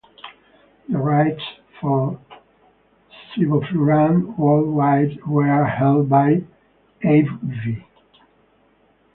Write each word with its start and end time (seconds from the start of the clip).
The 0.89 0.97
rights 0.97 1.43
for 1.79 2.19
sevoflurane 3.37 4.35
worldwide 4.35 5.23
were 5.27 5.63
held 5.63 6.09
by 6.09 6.41
AbbVie. 7.03 7.83